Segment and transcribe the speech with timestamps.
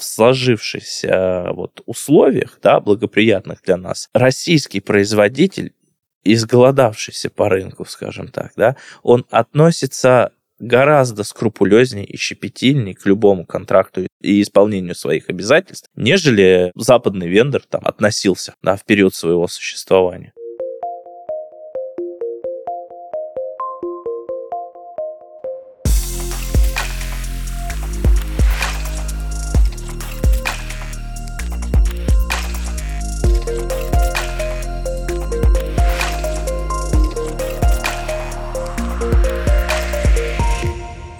[0.00, 5.74] в сложившихся вот условиях, да, благоприятных для нас, российский производитель,
[6.24, 14.06] изголодавшийся по рынку, скажем так, да, он относится гораздо скрупулезнее и щепетильнее к любому контракту
[14.20, 20.32] и исполнению своих обязательств, нежели западный вендор там относился да, в период своего существования.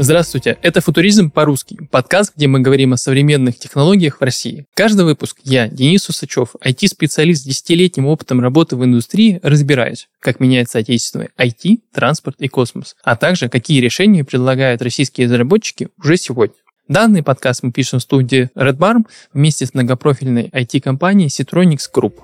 [0.03, 4.65] Здравствуйте, это «Футуризм по-русски», подкаст, где мы говорим о современных технологиях в России.
[4.75, 10.79] Каждый выпуск я, Денис Усачев, IT-специалист с десятилетним опытом работы в индустрии, разбираюсь, как меняется
[10.79, 16.57] отечественный IT, транспорт и космос, а также какие решения предлагают российские разработчики уже сегодня.
[16.89, 19.05] Данный подкаст мы пишем в студии Red Barn
[19.35, 22.15] вместе с многопрофильной IT-компанией Citronics Group.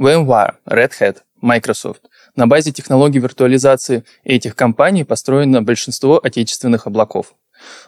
[0.00, 2.00] VMware, Red Hat, Microsoft.
[2.34, 7.34] На базе технологий виртуализации этих компаний построено большинство отечественных облаков.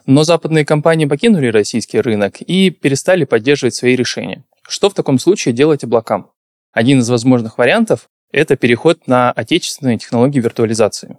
[0.05, 4.45] Но западные компании покинули российский рынок и перестали поддерживать свои решения.
[4.69, 6.31] Что в таком случае делать облакам?
[6.73, 11.17] Один из возможных вариантов– это переход на отечественные технологии виртуализации.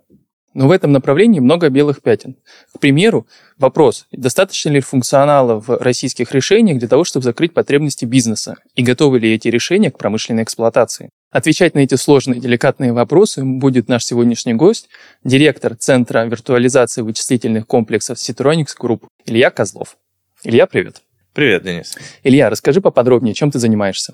[0.53, 2.35] Но в этом направлении много белых пятен.
[2.75, 8.55] К примеру, вопрос, достаточно ли функционала в российских решениях для того, чтобы закрыть потребности бизнеса,
[8.75, 11.09] и готовы ли эти решения к промышленной эксплуатации.
[11.31, 14.89] Отвечать на эти сложные деликатные вопросы будет наш сегодняшний гость,
[15.23, 19.97] директор Центра виртуализации вычислительных комплексов Citronics Group Илья Козлов.
[20.43, 21.01] Илья, привет.
[21.33, 21.97] Привет, Денис.
[22.23, 24.13] Илья, расскажи поподробнее, чем ты занимаешься.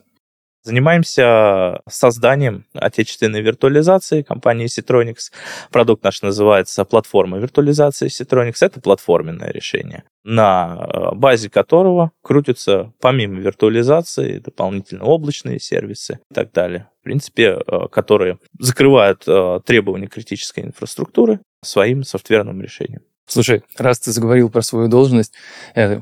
[0.63, 5.31] Занимаемся созданием отечественной виртуализации компании Citronics.
[5.71, 8.57] Продукт наш называется платформа виртуализации Citronics.
[8.59, 16.51] Это платформенное решение, на э, базе которого крутятся помимо виртуализации дополнительно облачные сервисы и так
[16.51, 16.89] далее.
[16.99, 23.03] В принципе, э, которые закрывают э, требования критической инфраструктуры своим софтверным решением.
[23.27, 25.33] Слушай, раз ты заговорил про свою должность,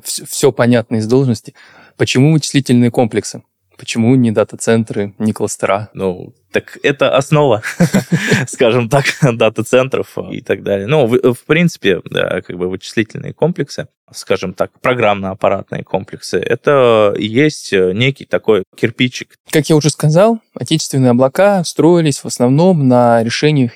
[0.01, 1.53] все понятно из должности.
[1.97, 3.43] Почему вычислительные комплексы?
[3.77, 5.89] Почему не дата-центры, не кластера?
[5.93, 7.61] Ну, так это основа,
[8.47, 10.87] скажем так, дата-центров и так далее.
[10.87, 17.71] Ну, в, в принципе, да, как бы вычислительные комплексы, скажем так, программно-аппаратные комплексы, это есть
[17.71, 19.35] некий такой кирпичик.
[19.51, 23.71] Как я уже сказал, отечественные облака строились в основном на решениях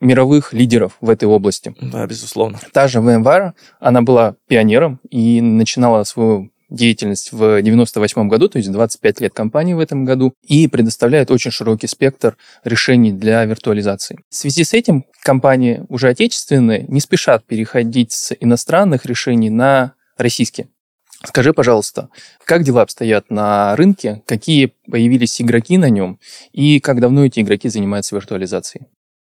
[0.00, 1.74] мировых лидеров в этой области.
[1.80, 2.58] Да, безусловно.
[2.72, 8.70] Та же VMware, она была пионером и начинала свою деятельность в 98 году, то есть
[8.70, 14.18] 25 лет компании в этом году, и предоставляет очень широкий спектр решений для виртуализации.
[14.28, 20.68] В связи с этим компании уже отечественные не спешат переходить с иностранных решений на российские.
[21.24, 22.10] Скажи, пожалуйста,
[22.44, 26.20] как дела обстоят на рынке, какие появились игроки на нем,
[26.52, 28.86] и как давно эти игроки занимаются виртуализацией?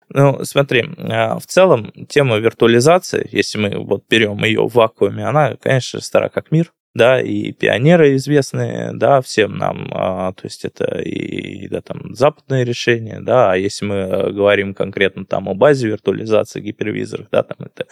[0.09, 5.57] Ну, смотри, а, в целом тема виртуализации, если мы вот берем ее в вакууме, она,
[5.57, 11.01] конечно, стара как мир да, и пионеры известные, да, всем нам, а, то есть это
[11.01, 15.89] и, да, там, западные решения, да, а если мы э, говорим конкретно там о базе
[15.89, 17.87] виртуализации гипервизорах, да, там это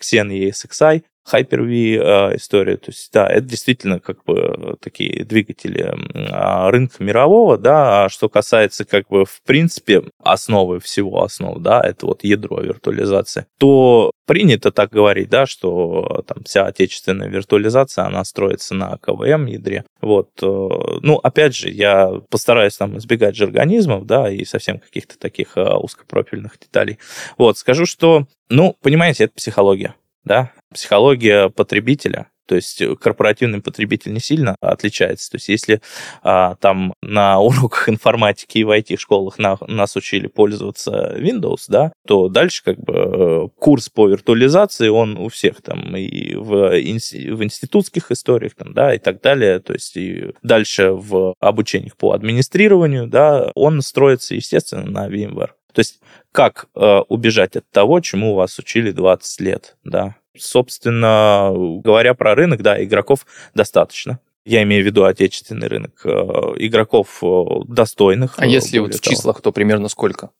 [0.00, 1.02] Xen ESXi,
[1.32, 2.76] Hyper-V э, история.
[2.76, 5.92] То есть, да, это действительно как бы такие двигатели
[6.30, 11.80] а, рынка мирового, да, а что касается как бы в принципе основы всего основ, да,
[11.82, 18.24] это вот ядро виртуализации, то принято так говорить, да, что там вся отечественная виртуализация, она
[18.24, 19.84] строится на КВМ ядре.
[20.00, 25.56] Вот, э, ну, опять же, я постараюсь там избегать жаргонизмов, да, и совсем каких-то таких
[25.56, 26.98] э, узкопрофильных деталей.
[27.38, 29.94] Вот, скажу, что, ну, понимаете, это психология
[30.26, 35.30] да, психология потребителя, то есть корпоративный потребитель не сильно отличается.
[35.30, 35.80] То есть если
[36.22, 42.28] а, там на уроках информатики и в IT-школах на, нас учили пользоваться Windows, да, то
[42.28, 48.10] дальше как бы э, курс по виртуализации, он у всех там и в, в институтских
[48.10, 49.58] историях, там, да, и так далее.
[49.60, 55.50] То есть и дальше в обучениях по администрированию, да, он строится, естественно, на VMware.
[55.72, 56.00] То есть
[56.32, 60.16] как э, убежать от того, чему вас учили 20 лет, да.
[60.38, 64.20] Собственно, говоря про рынок, да, игроков достаточно.
[64.44, 66.00] Я имею в виду отечественный рынок.
[66.04, 66.10] Э,
[66.56, 68.34] игроков э, достойных.
[68.36, 69.14] А если вот в того.
[69.14, 70.30] числах, то примерно сколько?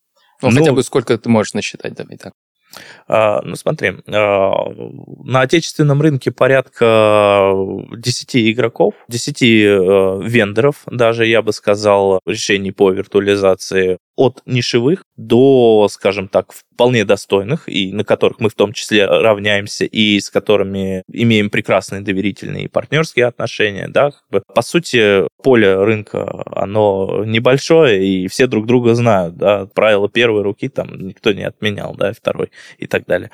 [0.42, 2.32] Ну, ну, хотя бы сколько ты можешь насчитать, давай так.
[3.08, 7.52] А, ну, смотри, на отечественном рынке порядка
[7.96, 9.46] 10 игроков, 10 э,
[10.22, 17.68] вендоров, даже я бы сказал, решений по виртуализации от нишевых до, скажем так, вполне достойных,
[17.68, 22.68] и на которых мы в том числе равняемся, и с которыми имеем прекрасные доверительные и
[22.68, 28.94] партнерские отношения, да, как бы, по сути, поле рынка, оно небольшое, и все друг друга
[28.94, 33.30] знают, да, правила первой руки там никто не отменял, да, второй и так далее.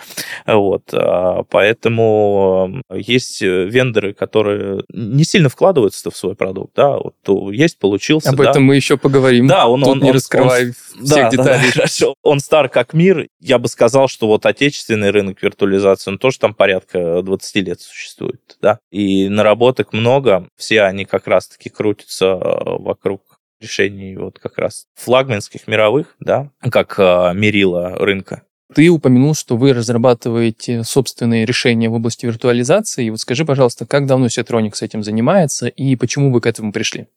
[0.47, 7.15] Вот, а, поэтому есть вендоры, которые не сильно вкладываются в свой продукт, да, вот
[7.53, 8.31] есть, получился.
[8.31, 8.50] Об да.
[8.50, 9.49] этом мы еще поговорим.
[9.49, 11.67] Да, он, Тут он, не он, раскрывай он, всех да, деталей.
[11.67, 12.15] Да, хорошо.
[12.23, 13.29] Он стар как мир.
[13.44, 18.56] Я бы сказал, что вот отечественный рынок виртуализации, он тоже там порядка 20 лет существует,
[18.62, 18.79] да.
[18.93, 20.47] И наработок много.
[20.56, 22.39] Все они как раз-таки крутятся э,
[22.79, 28.43] вокруг решений вот как раз флагманских мировых, да, как э, мерила рынка.
[28.75, 33.11] Ты упомянул, что вы разрабатываете собственные решения в области виртуализации.
[33.11, 37.09] Вот скажи, пожалуйста, как давно Setronics этим занимается и почему вы к этому пришли?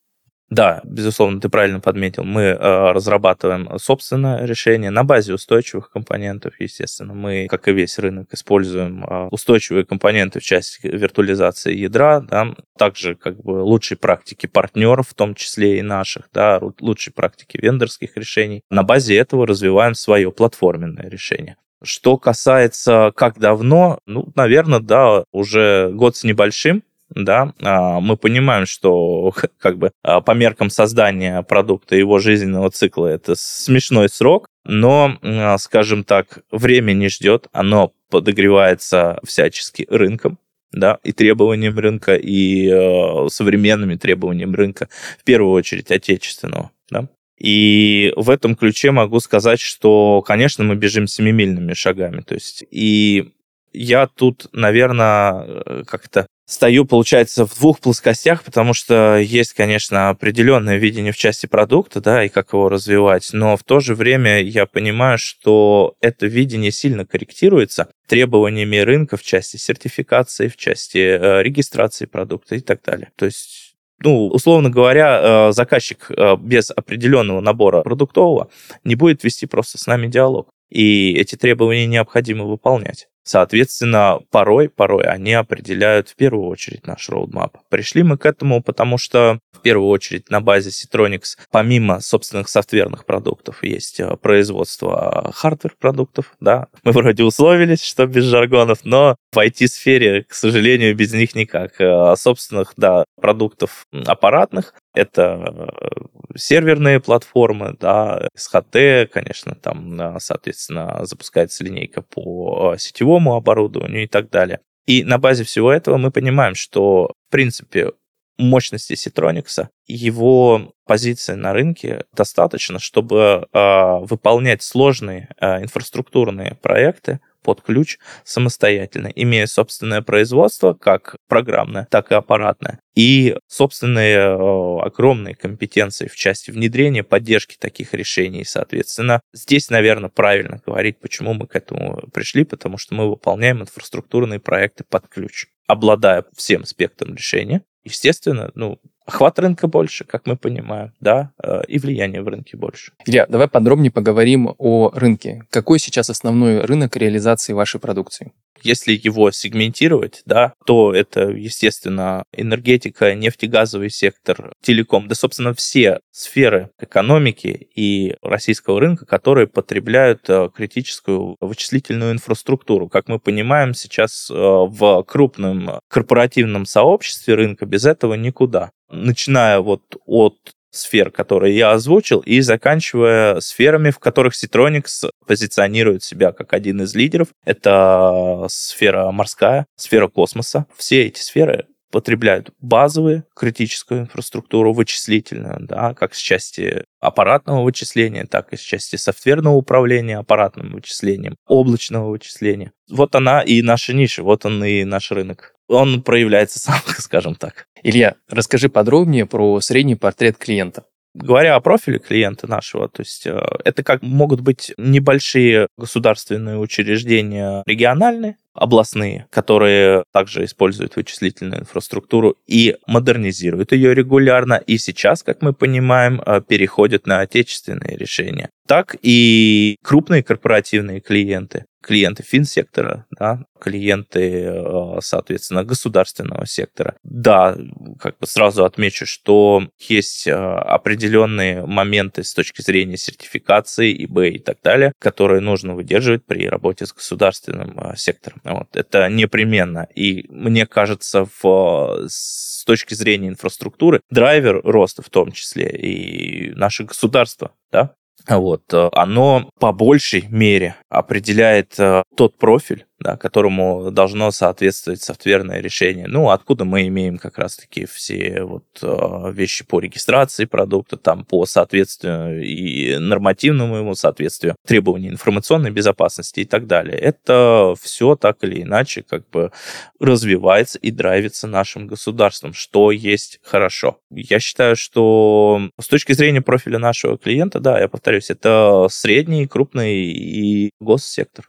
[0.49, 2.23] Да, безусловно, ты правильно подметил.
[2.23, 7.15] Мы э, разрабатываем собственное решение на базе устойчивых компонентов, естественно.
[7.15, 13.15] Мы, как и весь рынок, используем э, устойчивые компоненты в части виртуализации ядра, да, также
[13.15, 18.61] как бы лучшие практики партнеров, в том числе и наших, да, лучшие практики вендорских решений.
[18.69, 21.57] На базе этого развиваем свое платформенное решение.
[21.83, 28.65] Что касается как давно, ну, наверное, да, уже год с небольшим, да, а, мы понимаем,
[28.65, 35.17] что как бы а, по меркам создания продукта его жизненного цикла это смешной срок, но,
[35.21, 40.39] а, скажем так, время не ждет, оно подогревается всячески рынком,
[40.71, 47.07] да, и требованиям рынка, и э, современными требованиями рынка, в первую очередь отечественного, да.
[47.37, 53.31] И в этом ключе могу сказать, что, конечно, мы бежим семимильными шагами, то есть и
[53.73, 60.77] я тут, наверное, э, как-то стою, получается, в двух плоскостях, потому что есть, конечно, определенное
[60.77, 64.65] видение в части продукта, да, и как его развивать, но в то же время я
[64.65, 72.05] понимаю, что это видение сильно корректируется требованиями рынка в части сертификации, в части э, регистрации
[72.05, 73.11] продукта и так далее.
[73.15, 73.65] То есть
[74.03, 78.49] ну, условно говоря, э, заказчик э, без определенного набора продуктового
[78.83, 80.49] не будет вести просто с нами диалог.
[80.69, 83.07] И эти требования необходимо выполнять.
[83.25, 87.57] Соответственно, порой, порой они определяют в первую очередь наш роудмап.
[87.69, 93.05] Пришли мы к этому, потому что в первую очередь на базе Citronics, помимо собственных софтверных
[93.05, 96.67] продуктов, есть э, производство хардвер-продуктов, да.
[96.83, 101.81] Мы вроде условились, что без жаргонов, но в IT-сфере, к сожалению, без них никак.
[101.81, 106.04] Э, собственных, да, продуктов аппаратных, это э,
[106.35, 114.59] серверные платформы, да, SHT, конечно, там, соответственно, запускается линейка по сетевому оборудованию и так далее.
[114.85, 117.91] И на базе всего этого мы понимаем, что, в принципе,
[118.37, 127.61] мощности Citronics, его позиции на рынке достаточно, чтобы э, выполнять сложные э, инфраструктурные проекты под
[127.61, 136.07] ключ самостоятельно, имея собственное производство, как программное, так и аппаратное, и собственные э, огромные компетенции
[136.07, 138.43] в части внедрения, поддержки таких решений.
[138.43, 144.39] Соответственно, здесь, наверное, правильно говорить, почему мы к этому пришли, потому что мы выполняем инфраструктурные
[144.39, 147.61] проекты под ключ, обладая всем спектром решения.
[147.83, 152.91] Естественно, ну, охват рынка больше, как мы понимаем, да, э, и влияние в рынке больше.
[153.05, 155.43] Илья, давай подробнее поговорим о рынке.
[155.49, 158.33] Какой сейчас основной рынок реализации вашей продукции?
[158.63, 166.71] Если его сегментировать, да, то это, естественно, энергетика, нефтегазовый сектор, телеком, да, собственно, все сферы
[166.79, 172.89] экономики и российского рынка, которые потребляют э, критическую вычислительную инфраструктуру.
[172.89, 179.83] Как мы понимаем, сейчас э, в крупном корпоративном сообществе рынка без этого никуда начиная вот
[180.05, 180.37] от
[180.71, 186.93] сфер, которые я озвучил, и заканчивая сферами, в которых Citronics позиционирует себя как один из
[186.95, 187.29] лидеров.
[187.45, 190.65] Это сфера морская, сфера космоса.
[190.75, 198.51] Все эти сферы потребляют базовую критическую инфраструктуру вычислительную, да, как с части аппаратного вычисления, так
[198.53, 202.71] и с части софтверного управления аппаратным вычислением, облачного вычисления.
[202.89, 205.53] Вот она и наша ниша, вот он и наш рынок.
[205.67, 207.67] Он проявляется сам, скажем так.
[207.81, 210.85] Илья, расскажи подробнее про средний портрет клиента.
[211.13, 217.63] Говоря о профиле клиента нашего, то есть э, это как могут быть небольшие государственные учреждения
[217.65, 225.53] региональные, областные, которые также используют вычислительную инфраструктуру и модернизируют ее регулярно, и сейчас, как мы
[225.53, 228.49] понимаем, э, переходят на отечественные решения.
[228.67, 236.95] Так и крупные корпоративные клиенты, клиенты финсектора, да, клиенты, э, соответственно, государственного сектора.
[237.03, 237.55] Да,
[237.99, 244.39] как бы сразу отмечу, что есть э, определенные моменты с точки зрения сертификации, ИБ и
[244.39, 248.41] так далее, которые нужно выдерживать при работе с государственным э, сектором.
[248.43, 248.75] Вот.
[248.75, 249.87] Это непременно.
[249.93, 256.83] И мне кажется, в, с точки зрения инфраструктуры, драйвер роста в том числе и наше
[256.83, 257.93] государство, да,
[258.27, 261.75] вот, оно по большей мере определяет
[262.15, 266.07] тот профиль, да, которому должно соответствовать софтверное решение.
[266.07, 271.45] Ну, откуда мы имеем как раз-таки все вот э, вещи по регистрации продукта, там по
[271.45, 276.97] соответствию и нормативному ему соответствию, требований информационной безопасности и так далее.
[276.97, 279.51] Это все так или иначе как бы
[279.99, 283.99] развивается и драйвится нашим государством, что есть хорошо.
[284.09, 289.95] Я считаю, что с точки зрения профиля нашего клиента, да, я повторюсь, это средний, крупный
[289.95, 291.45] и госсектор.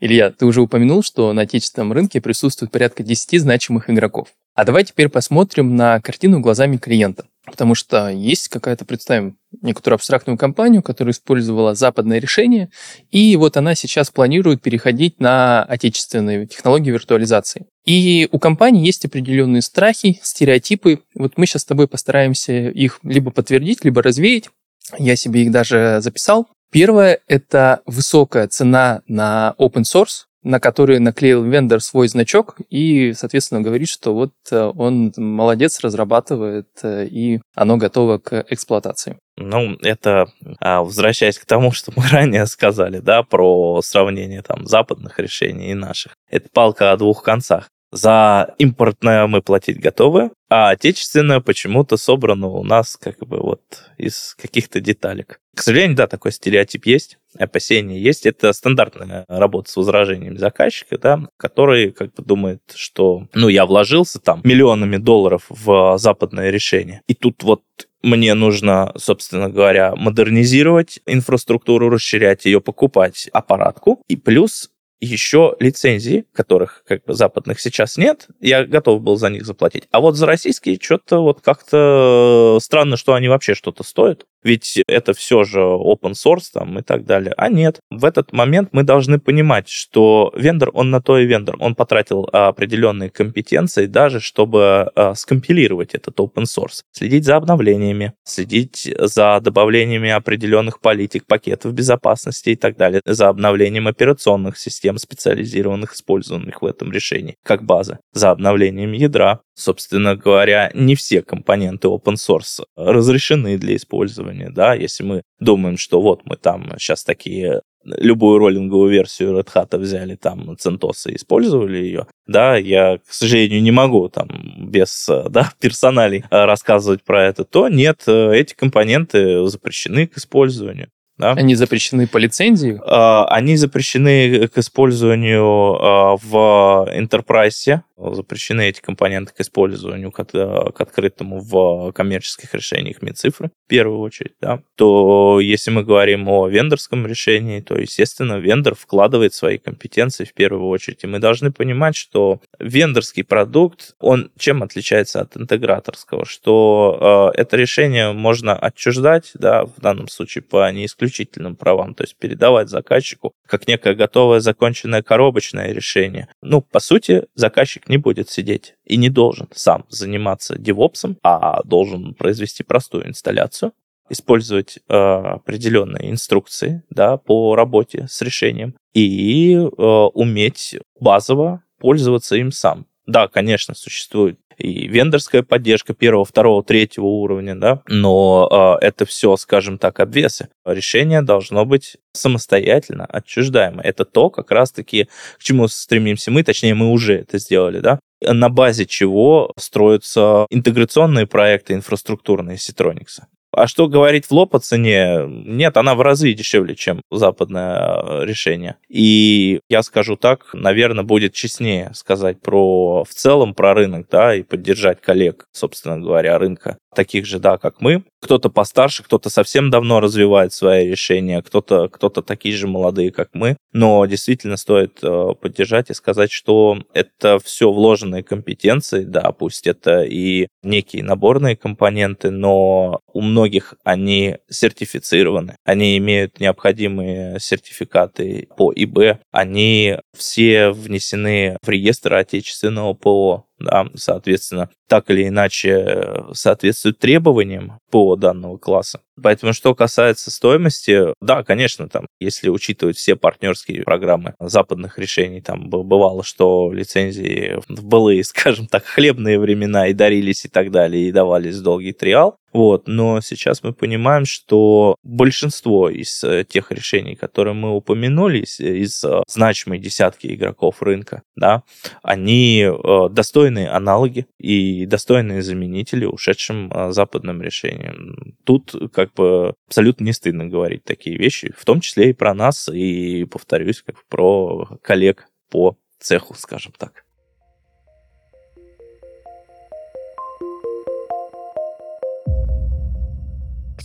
[0.00, 4.28] Илья, ты уже упомянул, что на отечественном рынке присутствует порядка 10 значимых игроков.
[4.54, 7.26] А давай теперь посмотрим на картину глазами клиента.
[7.44, 12.70] Потому что есть какая-то, представим, некоторую абстрактную компанию, которая использовала западное решение,
[13.10, 17.66] и вот она сейчас планирует переходить на отечественные технологии виртуализации.
[17.84, 21.00] И у компании есть определенные страхи, стереотипы.
[21.14, 24.50] Вот мы сейчас с тобой постараемся их либо подтвердить, либо развеять.
[24.98, 26.48] Я себе их даже записал.
[26.76, 33.62] Первое– это высокая цена на open source, на который наклеил вендор свой значок и, соответственно,
[33.62, 39.16] говорит, что вот э, он молодец, разрабатывает, э, и оно готово к эксплуатации.
[39.38, 40.26] Ну, это
[40.60, 45.74] а, возвращаясь к тому, что мы ранее сказали, да, про сравнение там западных решений и
[45.74, 46.12] наших.
[46.28, 47.70] Это палка о двух концах.
[47.92, 53.62] За импортное мы платить готовы, а отечественное почему-то собрано у нас как бы вот
[53.96, 55.40] из каких-то деталек.
[55.54, 58.26] К сожалению, да, такой стереотип есть, опасения есть.
[58.26, 64.18] Это стандартная работа с возражением заказчика, да, который как бы думает, что ну я вложился
[64.18, 67.62] там миллионами долларов в западное решение, и тут вот
[68.02, 74.00] мне нужно, собственно говоря, модернизировать инфраструктуру, расширять ее, покупать аппаратку.
[74.06, 79.44] И плюс еще лицензии, которых как бы западных сейчас нет, я готов был за них
[79.44, 79.88] заплатить.
[79.90, 85.12] А вот за российские что-то вот как-то странно, что они вообще что-то стоят ведь это
[85.12, 87.34] все же open source там и так далее.
[87.36, 91.56] А нет, в этот момент мы должны понимать, что вендор, он на то и вендор,
[91.58, 98.88] он потратил определенные компетенции даже, чтобы а, скомпилировать этот open source, следить за обновлениями, следить
[98.98, 106.62] за добавлениями определенных политик, пакетов безопасности и так далее, за обновлением операционных систем, специализированных, использованных
[106.62, 109.40] в этом решении, как база, за обновлением ядра.
[109.56, 116.00] Собственно говоря, не все компоненты open source разрешены для использования да, если мы думаем, что
[116.00, 121.78] вот мы там сейчас такие любую роллинговую версию Red Hat взяли, там, CentOS и использовали
[121.78, 127.68] ее, да, я, к сожалению, не могу там без, да, персоналей рассказывать про это, то
[127.68, 130.88] нет, эти компоненты запрещены к использованию.
[131.18, 131.32] Да?
[131.32, 132.78] Они запрещены по лицензии?
[132.84, 135.42] А, они запрещены к использованию
[135.80, 143.50] а, в Enterprise, запрещены эти компоненты к использованию, к, к открытому в коммерческих решениях МИЦифры,
[143.66, 149.34] в первую очередь, да, то если мы говорим о вендорском решении, то, естественно, вендор вкладывает
[149.34, 151.04] свои компетенции в первую очередь.
[151.04, 156.24] И мы должны понимать, что вендорский продукт, он чем отличается от интеграторского?
[156.24, 162.16] Что э, это решение можно отчуждать, да, в данном случае по неисключительным правам, то есть
[162.16, 166.28] передавать заказчику как некое готовое законченное коробочное решение.
[166.42, 172.14] Ну, по сути, заказчик не будет сидеть и не должен сам заниматься девопсом, а должен
[172.14, 173.72] произвести простую инсталляцию,
[174.08, 182.52] использовать э, определенные инструкции да, по работе с решением и э, уметь базово пользоваться им
[182.52, 182.86] сам.
[183.06, 189.36] Да, конечно, существует и вендорская поддержка первого, второго, третьего уровня, да, но э, это все,
[189.36, 190.48] скажем так, обвесы.
[190.64, 193.82] Решение должно быть самостоятельно отчуждаемо.
[193.82, 195.08] Это то, как раз-таки,
[195.38, 201.26] к чему стремимся мы, точнее, мы уже это сделали, да, на базе чего строятся интеграционные
[201.26, 203.22] проекты инфраструктурные Citronics.
[203.56, 205.24] А что говорить в лоб о цене?
[205.26, 208.76] Нет, она в разы дешевле, чем западное э, решение.
[208.90, 214.42] И я скажу так, наверное, будет честнее сказать про в целом про рынок, да, и
[214.42, 218.02] поддержать коллег, собственно говоря, рынка таких же, да, как мы.
[218.20, 223.56] Кто-то постарше, кто-то совсем давно развивает свои решения, кто-то кто такие же молодые, как мы.
[223.72, 230.02] Но действительно стоит э, поддержать и сказать, что это все вложенные компетенции, да, пусть это
[230.02, 238.72] и некие наборные компоненты, но у многих многих они сертифицированы, они имеют необходимые сертификаты по
[238.74, 247.80] ИБ, они все внесены в реестр отечественного ПО, да, соответственно, так или иначе соответствуют требованиям
[247.90, 249.00] по данного класса.
[249.20, 255.70] Поэтому, что касается стоимости, да, конечно, там, если учитывать все партнерские программы западных решений, там
[255.70, 261.12] бывало, что лицензии в былые, скажем так, хлебные времена и дарились и так далее, и
[261.12, 267.52] давались долгий триал, вот, но сейчас мы понимаем, что большинство из э, тех решений, которые
[267.52, 271.64] мы упомянули, из, из э, значимой десятки игроков рынка, да,
[272.02, 273.08] они э,
[273.46, 278.34] достойные аналоги и достойные заменители ушедшим западным решениям.
[278.44, 282.68] Тут как бы абсолютно не стыдно говорить такие вещи, в том числе и про нас,
[282.68, 287.06] и, повторюсь, как про коллег по цеху, скажем так.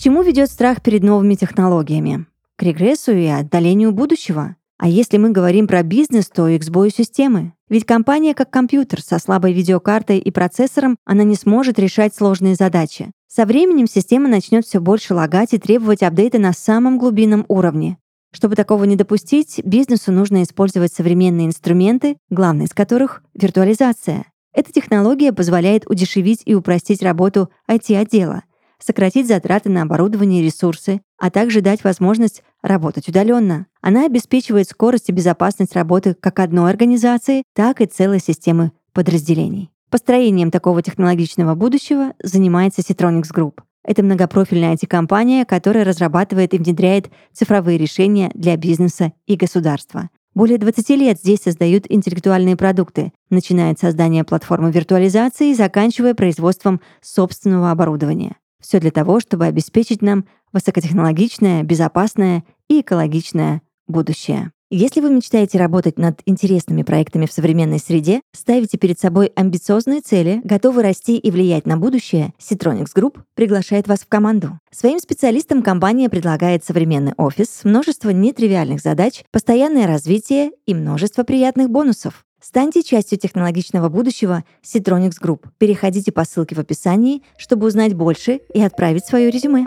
[0.02, 2.26] чему ведет страх перед новыми технологиями?
[2.56, 4.56] К регрессу и отдалению будущего?
[4.82, 7.54] А если мы говорим про бизнес, то сбою системы.
[7.70, 13.12] Ведь компания как компьютер со слабой видеокартой и процессором, она не сможет решать сложные задачи.
[13.28, 17.98] Со временем система начнет все больше лагать и требовать апдейта на самом глубинном уровне.
[18.34, 24.26] Чтобы такого не допустить, бизнесу нужно использовать современные инструменты, главный из которых— виртуализация.
[24.52, 28.42] Эта технология позволяет удешевить и упростить работу IT-отдела,
[28.84, 33.68] сократить затраты на оборудование и ресурсы, а также дать возможность работать удаленно.
[33.82, 39.72] Она обеспечивает скорость и безопасность работы как одной организации, так и целой системы подразделений.
[39.90, 43.60] Построением такого технологичного будущего занимается Citronics Group.
[43.84, 50.10] Это многопрофильная IT-компания, которая разрабатывает и внедряет цифровые решения для бизнеса и государства.
[50.34, 56.80] Более 20 лет здесь создают интеллектуальные продукты, начиная от создания платформы виртуализации и заканчивая производством
[57.02, 58.38] собственного оборудования.
[58.62, 64.52] Все для того, чтобы обеспечить нам высокотехнологичное, безопасное и экологичное будущее.
[64.74, 70.40] Если вы мечтаете работать над интересными проектами в современной среде, ставите перед собой амбициозные цели,
[70.46, 74.60] готовы расти и влиять на будущее, Citronics Group приглашает вас в команду.
[74.72, 82.26] Своим специалистам компания предлагает современный офис, множество нетривиальных задач, постоянное развитие и множество приятных бонусов.
[82.42, 85.46] Станьте частью технологичного будущего Citronics Group.
[85.60, 89.66] Переходите по ссылке в описании, чтобы узнать больше и отправить свое резюме.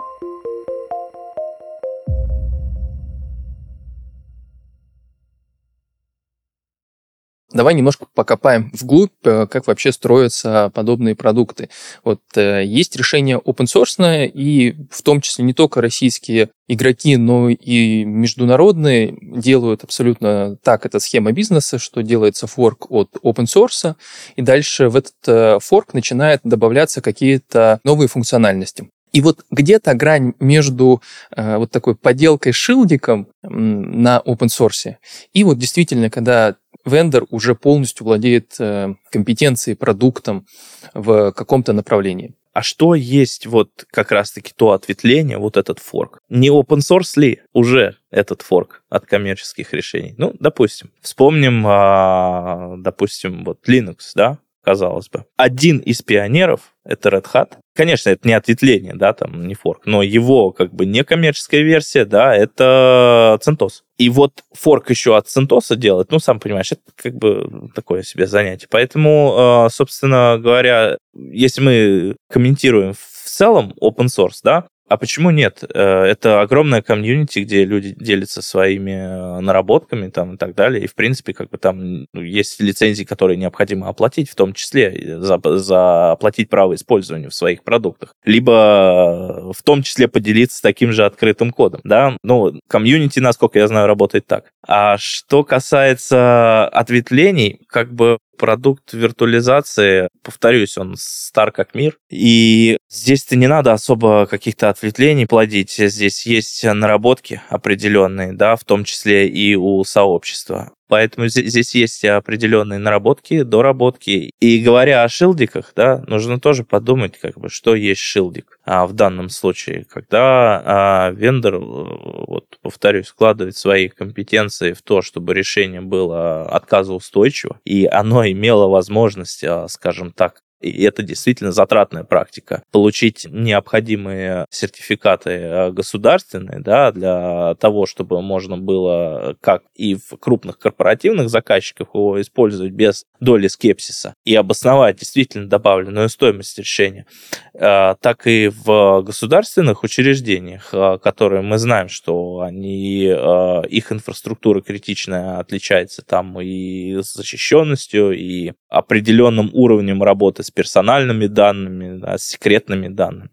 [7.55, 11.71] Давай немножко покопаем вглубь, э, как вообще строятся подобные продукты.
[12.03, 17.49] Вот э, есть решение open source, и в том числе не только российские игроки, но
[17.49, 20.85] и международные делают абсолютно так.
[20.85, 23.95] Это схема бизнеса, что делается форк от open source,
[24.35, 28.91] и дальше в этот э, форк начинает добавляться какие-то новые функциональности.
[29.13, 34.97] И вот где-то грань между э, вот такой поделкой шилдиком на open source
[35.33, 40.47] и вот действительно, когда вендор уже полностью владеет э, компетенцией, продуктом
[40.93, 42.35] в каком-то направлении.
[42.55, 46.21] А что есть вот как раз-таки то ответвление, вот этот форк?
[46.29, 50.15] Не open source ли уже этот форк от коммерческих решений?
[50.19, 50.93] Ну, допустим.
[51.01, 55.25] Вспомним, а, допустим, вот Linux, да, казалось бы.
[55.37, 57.55] Один из пионеров— это Red Hat.
[57.77, 62.33] Конечно, это не ответвление, да, там, не форк, но его как бы некоммерческая версия, да,
[62.37, 63.83] это CentOS.
[63.99, 68.29] И вот форк еще от CentOS делать, ну, сам понимаешь, это как бы такое себе
[68.29, 68.69] занятие.
[68.71, 75.65] Поэтому, а, собственно говоря, если мы комментируем в целом open source, да, а почему нет?
[75.75, 80.85] Э, это огромная комьюнити, где люди делятся своими э, наработками там, и так далее.
[80.85, 85.19] И, в принципе, как бы там ну, есть лицензии, которые необходимо оплатить, в том числе
[85.21, 88.15] за, за оплатить право использования в своих продуктах.
[88.25, 91.81] Либо в том числе поделиться таким же открытым кодом.
[91.85, 92.17] Да?
[92.23, 94.53] Ну, комьюнити, насколько я знаю, работает так.
[94.67, 103.37] А что касается ответвлений, как бы продукт виртуализации, повторюсь, он стар как мир, и здесь-то
[103.37, 109.55] не надо особо каких-то ответвлений плодить, здесь есть наработки определенные, да, в том числе и
[109.55, 110.73] у сообщества.
[110.89, 114.33] Поэтому здесь есть определенные наработки, доработки.
[114.41, 118.93] И говоря о шилдиках, да, нужно тоже подумать, как бы, что есть шилдик а, в
[118.93, 119.87] данном случае.
[119.91, 127.61] Когда а, вендор, э, вот, повторюсь, вкладывает свои компетенции в то, чтобы решение было отказоустойчиво,
[127.65, 132.63] и оно имело возможность, а, скажем так, и это действительно затратная практика.
[132.71, 140.59] Получить необходимые сертификаты э, государственные, да, для того, чтобы можно было, как и в крупных
[140.59, 147.07] корпоративных заказчиках, его использовать без доли скепсиса и обосновать действительно добавленную стоимость решения,
[147.53, 155.39] э, так и в государственных учреждениях, э, которые мы знаем, что они, их инфраструктура критичная
[155.39, 163.31] отличается там и защищенностью, и определенным уровнем работы с персональными данными, да, с секретными данными,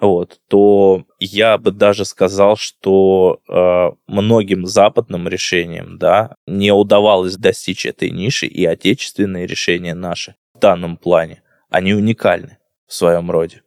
[0.00, 7.86] вот, то я бы даже сказал, что э, многим западным решениям да, не удавалось достичь
[7.86, 13.62] этой ниши, и отечественные решения наши в данном плане, они уникальны в своем роде.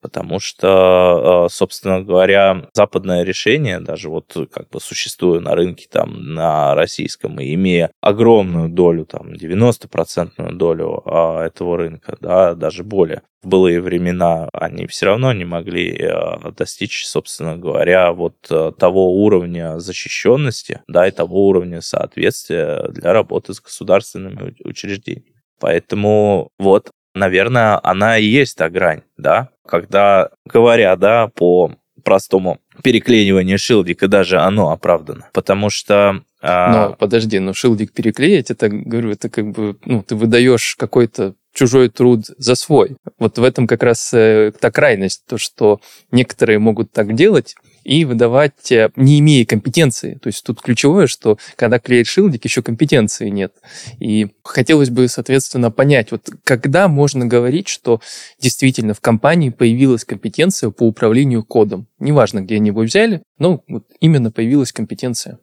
[0.00, 6.34] Потому что, э, собственно говоря, западное решение, даже вот как бы существуя на рынке там
[6.34, 13.22] на российском и имея огромную долю, там 90% долю а, этого рынка, да, даже более,
[13.42, 19.22] в былые времена они все равно не могли э, достичь, собственно говоря, вот э, того
[19.22, 25.34] уровня защищенности, да, и того уровня соответствия для работы с государственными учреждениями.
[25.60, 31.72] Поэтому вот наверное, она и есть та грань, да, когда, говоря, да, по
[32.04, 35.28] простому переклеиванию шилдика, даже оно оправдано.
[35.32, 40.14] Потому что а, но подожди, но шилдик переклеить, это, говорю, это как бы, ну, ты
[40.14, 42.96] выдаешь какой-то чужой труд за свой.
[43.18, 45.80] Вот в этом как раз э, та крайность, то, что
[46.12, 50.18] некоторые могут так делать, и выдавать, э, не имея компетенции.
[50.22, 53.54] То есть тут ключевое, что когда клеит шилдик, еще компетенции нет.
[53.98, 58.00] И хотелось бы, соответственно, понять, вот когда можно говорить, что
[58.38, 61.86] действительно в компании появилась компетенция по управлению кодом.
[61.98, 65.38] Неважно, где они его взяли, но вот именно появилась компетенция.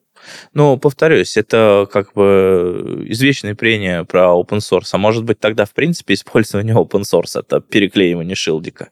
[0.53, 4.89] Ну, повторюсь, это как бы извечное прения про open source.
[4.93, 8.89] А может быть, тогда, в принципе, использование open source— это переклеивание шилдика?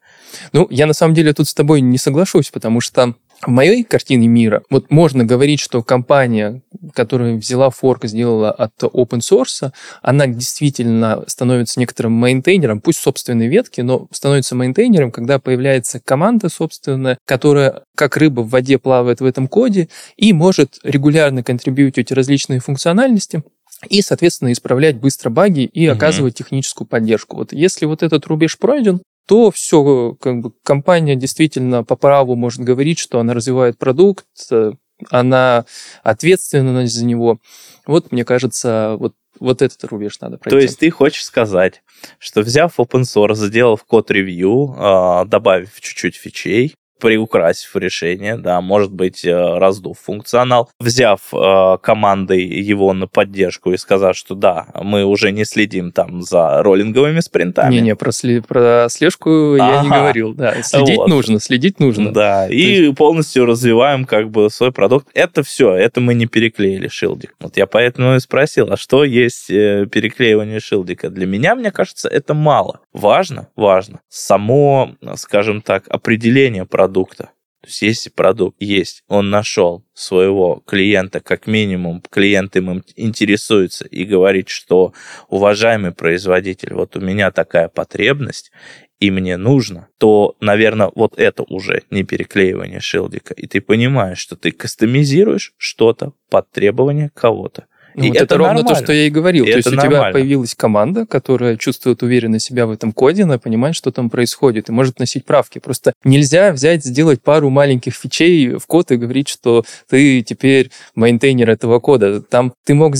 [0.52, 3.16] Ну, я на самом деле тут с тобой не соглашусь, потому что
[3.46, 6.62] в моей картине мира вот можно говорить, что компания,
[6.94, 13.82] которая взяла форк, сделала от open source, она действительно становится некоторым мейнтейнером, пусть собственной ветки,
[13.82, 19.48] но становится мейнтейнером, когда появляется команда собственная, которая как рыба в воде плавает в этом
[19.48, 23.44] коде и может регулярно контрибьютить различные функциональности,
[23.90, 25.98] и, соответственно, исправлять быстро баги и угу.
[25.98, 27.38] оказывать техническую поддержку.
[27.38, 32.62] Вот если вот этот рубеж пройден, то все, как бы компания действительно по праву может
[32.62, 34.74] говорить, что она развивает продукт, э,
[35.10, 35.66] она
[36.04, 37.40] ответственна за него.
[37.86, 40.56] Вот, мне кажется, вот вот этот рубеж надо пройти.
[40.56, 41.82] То есть ты хочешь сказать,
[42.20, 49.26] что взяв open source, сделав код-ревью, а, добавив чуть-чуть фичей, приукрасив решение, да, может быть,
[49.26, 55.34] э, раздув функционал, взяв э, командой его на поддержку и сказав, что да, мы уже
[55.34, 57.74] не следим там за роллинговыми спринтами.
[57.74, 59.74] Не-не, про, сли- про слежку ага.
[59.74, 61.10] я не говорил, да, следить вот.
[61.10, 62.14] нужно, следить нужно.
[62.14, 62.98] Да, То и есть...
[62.98, 65.10] полностью развиваем как бы свой продукт.
[65.14, 67.36] Это все, это мы не переклеили шилдик.
[67.42, 71.10] Вот я поэтому и спросил, а что есть э, переклеивание шилдика?
[71.10, 72.80] Для меня, мне кажется, это мало.
[72.94, 74.00] Важно, важно.
[74.08, 77.32] Само, скажем так, определение продукта продукта.
[77.62, 84.04] То есть если продукт есть, он нашел своего клиента, как минимум клиент им интересуется и
[84.04, 84.94] говорит, что
[85.30, 88.52] уважаемый производитель, вот у меня такая потребность,
[89.00, 93.34] и мне нужно, то, наверное, вот это уже не переклеивание шилдика.
[93.34, 97.66] И ты понимаешь, что ты кастомизируешь что-то под требование кого-то.
[97.96, 99.46] Ну, и вот это, это ровно то, что я и говорил.
[99.46, 103.38] И то есть у тебя появилась команда, которая чувствует уверенно себя в этом коде, она
[103.38, 105.60] понимает, что там происходит, и может носить правки.
[105.60, 111.50] Просто нельзя взять, сделать пару маленьких фичей в код и говорить, что ты теперь мейнтейнер
[111.50, 112.22] этого кода.
[112.22, 112.96] Там ты мог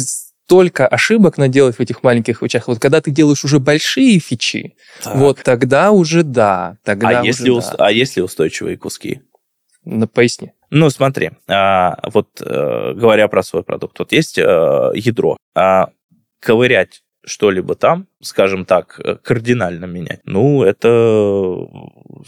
[0.46, 2.68] столько ошибок наделать в этих маленьких вещах.
[2.68, 5.16] Вот когда ты делаешь уже большие фичи, так.
[5.16, 6.78] вот тогда уже да.
[6.84, 7.54] Тогда а, уже если да.
[7.54, 7.76] Уст...
[7.78, 9.22] а если устойчивые куски?
[9.86, 10.52] Ну, поясни.
[10.70, 15.90] Ну, смотри, а, вот э, говоря про свой продукт, вот есть э, ядро, а
[16.40, 21.68] ковырять что-либо там, скажем так, кардинально менять, ну, это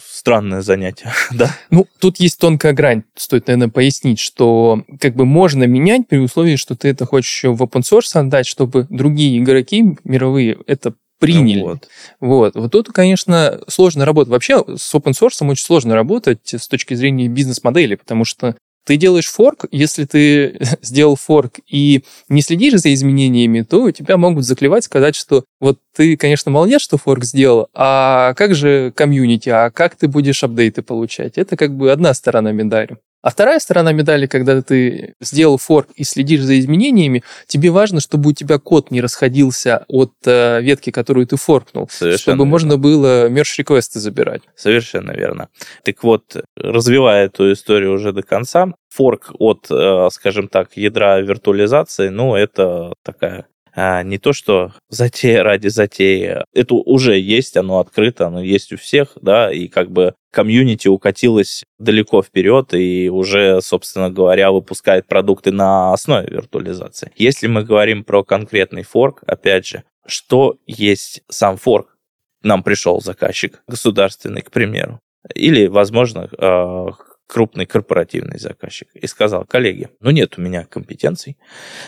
[0.02, 1.50] странное занятие, да?
[1.70, 6.56] Ну, тут есть тонкая грань, стоит, наверное, пояснить, что как бы можно менять при условии,
[6.56, 11.62] что ты это хочешь в open source отдать, чтобы другие игроки мировые это приняли.
[11.62, 11.88] Вот.
[12.20, 12.56] вот.
[12.56, 14.32] Вот тут, конечно, сложно работать.
[14.32, 19.28] Вообще с open source очень сложно работать с точки зрения бизнес-модели, потому что ты делаешь
[19.28, 25.16] форк, если ты сделал форк и не следишь за изменениями, то тебя могут заклевать, сказать,
[25.16, 30.08] что вот ты, конечно, молодец, что форк сделал, а как же комьюнити, а как ты
[30.08, 31.38] будешь апдейты получать?
[31.38, 32.98] Это как бы одна сторона медали.
[33.26, 38.30] А вторая сторона медали, когда ты сделал форк и следишь за изменениями, тебе важно, чтобы
[38.30, 42.52] у тебя код не расходился от э, ветки, которую ты форкнул, Совершенно чтобы верно.
[42.52, 44.44] можно было мерч реквесты забирать.
[44.56, 45.50] Совершенно верно.
[45.84, 52.10] Так вот, развивая эту историю уже до конца, форк от, э, скажем так, ядра виртуализации,
[52.10, 56.44] ну, это такая а не то, что затея ради затеи.
[56.54, 61.64] Это уже есть, оно открыто, оно есть у всех, да, и как бы комьюнити укатилось
[61.78, 67.12] далеко вперед и уже, собственно говоря, выпускает продукты на основе виртуализации.
[67.16, 71.96] Если мы говорим про конкретный форк, опять же, что есть сам форк?
[72.44, 75.00] Нам пришел заказчик государственный, к примеру,
[75.34, 76.90] или, возможно, а,
[77.28, 81.38] крупный корпоративный заказчик и сказал, коллеги, ну нет у меня компетенций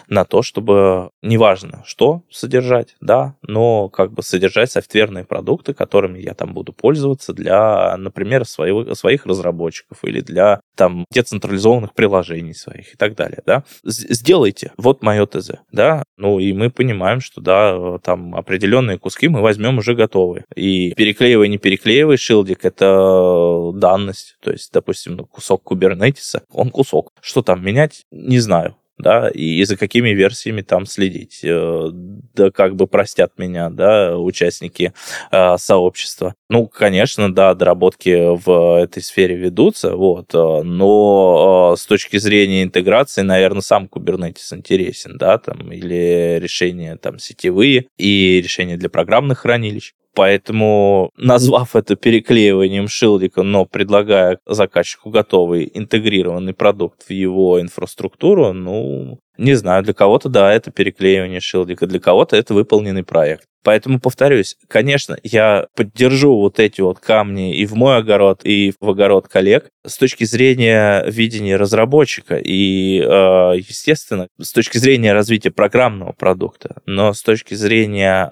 [0.08, 6.34] на то, чтобы неважно что содержать, да, но как бы содержать софтверные продукты, которыми я
[6.34, 12.98] там буду пользоваться для, например, своего, своих разработчиков или для там децентрализованных приложений своих и
[12.98, 13.64] так далее, да.
[13.84, 19.42] Сделайте, вот мое ТЗ, да, ну и мы понимаем, что, да, там определенные куски мы
[19.42, 20.46] возьмем уже готовые.
[20.56, 27.12] И переклеивай, не переклеивай, шилдик— это данность, то есть, допустим, ну, кусок кубернетиса, он кусок.
[27.22, 31.42] Что там менять, не знаю да, и за какими версиями там следить.
[31.44, 34.94] Э, да как бы простят меня, да, участники
[35.32, 36.36] э, сообщества.
[36.50, 42.64] Ну, конечно, да, доработки в этой сфере ведутся, вот, э, но э, с точки зрения
[42.64, 49.40] интеграции, наверное, сам Kubernetes интересен, да, там, или решения там сетевые и решения для программных
[49.40, 49.94] хранилищ.
[50.18, 59.20] Поэтому, назвав это переклеиванием шилдика, но предлагая заказчику готовый интегрированный продукт в его инфраструктуру, ну,
[59.38, 63.46] не знаю, для кого-то, да, это переклеивание шилдика, для кого-то это выполненный проект.
[63.64, 68.90] Поэтому, повторюсь, конечно, я поддержу вот эти вот камни и в мой огород, и в
[68.90, 76.14] огород коллег с точки зрения видения разработчика и, э, естественно, с точки зрения развития программного
[76.14, 78.32] продукта, но с точки зрения,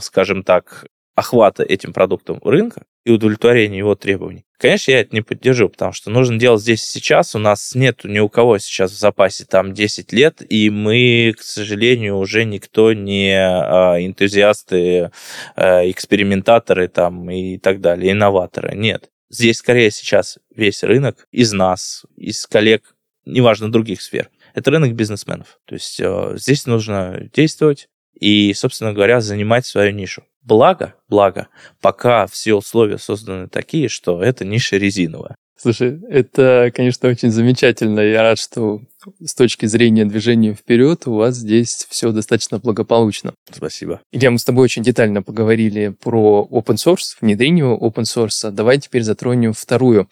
[0.00, 0.86] скажем так,
[1.18, 4.44] охвата этим продуктом рынка и удовлетворения его требований.
[4.56, 7.34] Конечно, я это не поддержу, потому что нужно делать здесь сейчас.
[7.34, 11.42] У нас нет ни у кого сейчас в запасе там 10 лет, и мы, к
[11.42, 15.10] сожалению, уже никто не а, энтузиасты,
[15.56, 18.76] а, экспериментаторы там и так далее, инноваторы.
[18.76, 19.10] Нет.
[19.30, 22.94] Здесь скорее сейчас весь рынок из нас, из коллег,
[23.26, 24.30] неважно, других сфер.
[24.54, 25.58] Это рынок бизнесменов.
[25.66, 30.24] То есть э, здесь нужно действовать и, собственно говоря, занимать свою нишу.
[30.48, 31.48] Благо, благо,
[31.82, 35.36] пока все условия созданы такие, что эта ниша резиновая.
[35.58, 38.00] Слушай, это, конечно, очень замечательно.
[38.00, 38.80] Я рад, что
[39.22, 43.34] с точки зрения движения вперед у вас здесь все достаточно благополучно.
[43.52, 44.00] Спасибо.
[44.10, 48.50] Илья, мы с тобой очень детально поговорили про open source, внедрение open source.
[48.50, 50.08] Давай теперь затронем вторую,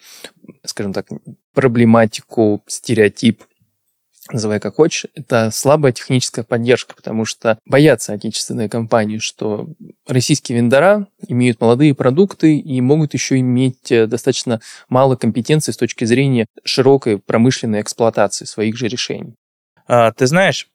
[0.63, 1.07] скажем так,
[1.55, 3.41] проблематику, стереотип
[4.33, 9.67] называй как хочешь, это слабая техническая поддержка, потому что боятся отечественные компании, что
[10.07, 16.05] российские вендора имеют молодые продукты и могут еще иметь э, достаточно мало компетенций с точки
[16.05, 19.35] зрения широкой промышленной эксплуатации своих же решений.
[19.87, 20.67] А, ты знаешь,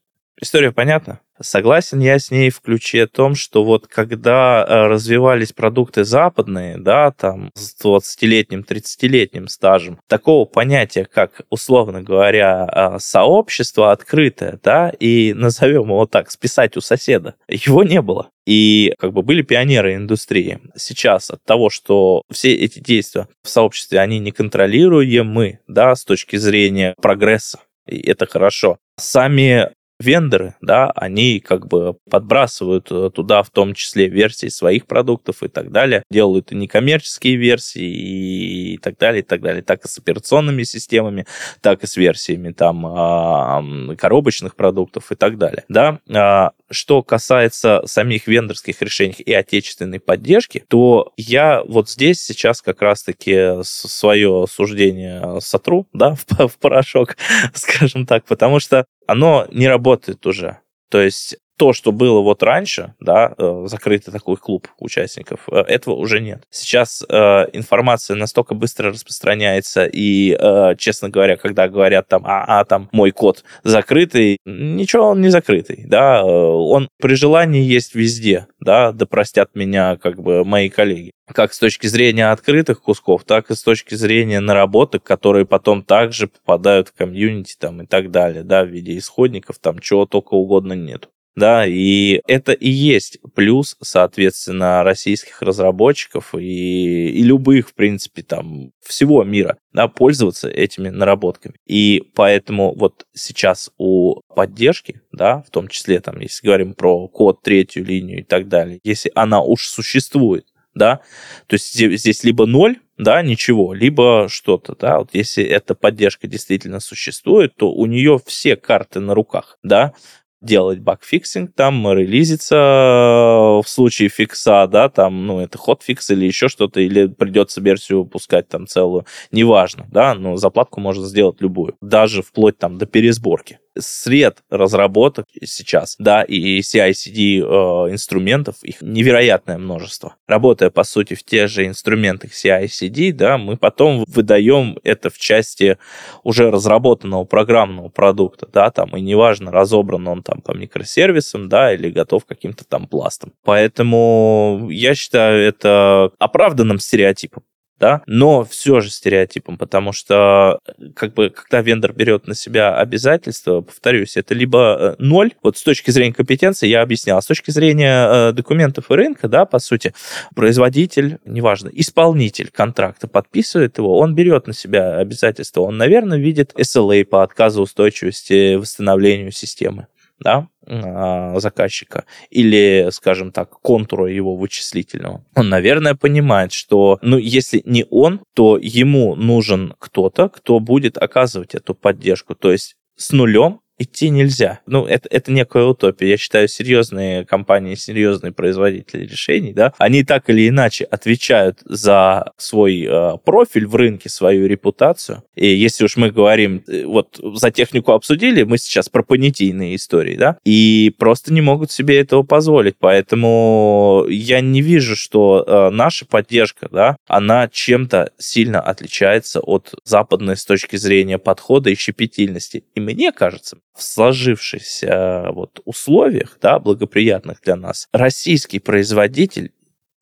[0.43, 1.21] история понятна.
[1.41, 7.11] Согласен я с ней в ключе том, что вот когда э, развивались продукты западные, да,
[7.11, 15.33] там с 20-летним, 30-летним стажем, такого понятия, как, условно говоря, э, сообщество открытое, да, и
[15.33, 18.29] назовем его так, списать у соседа, его не было.
[18.47, 20.61] И как бы были пионеры индустрии.
[20.77, 26.37] Сейчас от того, что все эти действия в сообществе, они не контролируемы, да, с точки
[26.37, 28.79] зрения прогресса, и это хорошо.
[28.99, 29.71] Сами
[30.03, 35.49] вендоры, да, они как бы подбрасывают э, туда в том числе версии своих продуктов и
[35.49, 39.99] так далее, делают и некоммерческие версии и так далее, и так далее, так и с
[39.99, 41.27] операционными системами,
[41.61, 46.01] так и с версиями там коробочных продуктов и так далее, да.
[46.13, 52.83] А, что касается самих вендорских решений и отечественной поддержки, то я вот здесь сейчас как
[52.83, 57.17] раз-таки свое суждение сотру, да, в, в порошок,
[57.55, 60.59] скажем так, потому что оно не работает уже.
[60.89, 65.95] То есть то, что было вот раньше, да, э, закрытый такой клуб участников, э, этого
[65.95, 66.45] уже нет.
[66.51, 67.15] Сейчас э,
[67.53, 73.11] информация настолько быстро распространяется, и, э, честно говоря, когда говорят там, а, а, там мой
[73.11, 79.07] код закрытый, ничего он не закрытый, да, э, он при желании есть везде, да, да
[79.07, 83.63] простят меня как бы мои коллеги как с точки зрения открытых кусков, так и с
[83.63, 88.69] точки зрения наработок, которые потом также попадают в комьюнити там и так далее, да, в
[88.69, 91.09] виде исходников, там чего только угодно нет.
[91.35, 98.73] Да, и это и есть плюс, соответственно, российских разработчиков и, и любых, в принципе, там,
[98.85, 101.55] всего мира, да, пользоваться этими наработками.
[101.67, 107.43] И поэтому вот сейчас у поддержки, да, в том числе, там, если говорим про код,
[107.43, 111.01] третью линию и так далее, если она уж существует, да,
[111.47, 116.81] то есть здесь либо ноль, да, ничего, либо что-то, да, вот если эта поддержка действительно
[116.81, 119.95] существует, то у нее все карты на руках, да,
[120.43, 126.81] делать bugfixing, там релизиться в случае фикса, да, там, ну, это hotfix или еще что-то,
[126.81, 132.59] или придется версию пускать там целую, неважно, да, но заплатку можно сделать любую, даже вплоть
[132.59, 140.17] там до пересборки сред разработок сейчас, да, и CI/CD э, инструментов, их невероятное множество.
[140.27, 145.79] Работая, по сути, в тех же инструментах CI/CD, да, мы потом выдаем это в части
[146.23, 151.91] уже разработанного программного продукта, да, там, и неважно, разобран он там по микросервисам, да, или
[151.91, 153.33] готов каким-то там пластом.
[153.45, 157.45] Поэтому я считаю это оправданным стереотипом
[157.83, 160.61] да, но все же стереотипом, потому что
[160.95, 165.65] как бы когда вендор берет на себя обязательства, повторюсь, это либо э, ноль, вот с
[165.65, 169.95] точки зрения компетенции я объяснял, с точки зрения э, документов и рынка, да, по сути,
[170.37, 177.05] производитель, неважно, исполнитель контракта подписывает его, он берет на себя обязательства, он, наверное, видит SLA
[177.05, 179.89] по отказу устойчивости восстановлению системы
[180.23, 187.63] да, а, заказчика или, скажем так, контура его вычислительного, он, наверное, понимает, что, ну, если
[187.65, 192.35] не он, то ему нужен кто-то, кто будет оказывать эту поддержку.
[192.35, 194.61] То есть с нулем идти нельзя.
[194.67, 196.11] Ну, это, это некая утопия.
[196.11, 202.87] Я считаю, серьезные компании, серьезные производители решений, да, они так или иначе отвечают за свой
[202.89, 205.23] э, профиль в рынке, свою репутацию.
[205.35, 210.17] И если уж мы говорим, э, вот за технику обсудили, мы сейчас про понятийные истории,
[210.17, 212.77] да, и просто не могут себе этого позволить.
[212.79, 220.37] Поэтому я не вижу, что э, наша поддержка, да, она чем-то сильно отличается от западной
[220.37, 222.65] с точки зрения подхода и щепетильности.
[222.75, 229.53] И мне кажется, в сложившихся вот условиях, да, благоприятных для нас, российский производитель,